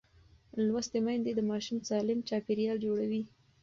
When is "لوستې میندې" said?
0.67-1.31